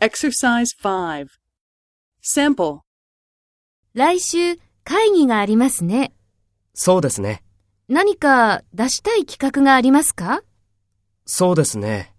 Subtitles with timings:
[0.00, 1.26] Exercise 5.
[2.22, 2.82] Sample.
[3.94, 6.12] 来週会議がありますね。
[6.72, 7.42] そうですね。
[7.88, 10.42] 何か出したい企画がありますか？
[11.26, 12.14] そうですね。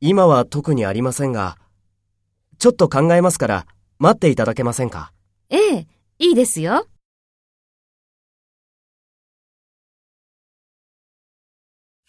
[0.00, 1.58] 今は特にありませんが、
[2.58, 3.66] ちょっと考えますから
[3.98, 5.12] 待っていただけませんか？
[5.50, 5.86] ええ、
[6.18, 6.88] いいですよ。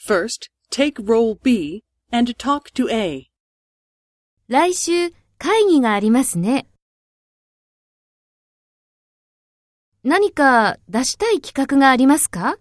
[0.07, 1.83] First, take role B
[2.13, 3.28] and talk to A.
[4.51, 6.65] 来週会議がありますね。
[10.03, 12.57] 何か出したい企画がありますか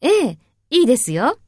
[0.00, 0.38] ええ、
[0.70, 1.40] いいですよ。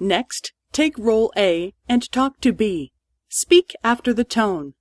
[0.00, 2.92] Next, take role A and talk to B.
[3.28, 4.74] Speak after the tone.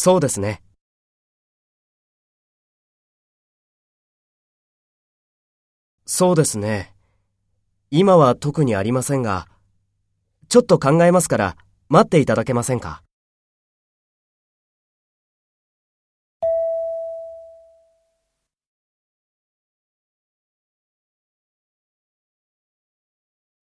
[0.00, 0.62] そうですね。
[6.06, 6.94] そうですね。
[7.90, 9.48] 今は特にありませんが、
[10.48, 11.56] ちょっと考えますから
[11.88, 13.02] 待っていただけませんか？